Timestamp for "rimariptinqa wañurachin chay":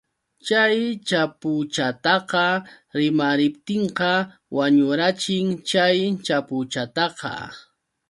2.97-5.97